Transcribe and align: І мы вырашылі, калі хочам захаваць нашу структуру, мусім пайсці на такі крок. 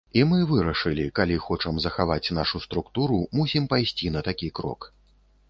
І 0.19 0.21
мы 0.29 0.37
вырашылі, 0.51 1.03
калі 1.19 1.37
хочам 1.47 1.75
захаваць 1.85 2.33
нашу 2.39 2.63
структуру, 2.65 3.21
мусім 3.41 3.69
пайсці 3.75 4.13
на 4.19 4.27
такі 4.31 4.53
крок. 4.63 4.91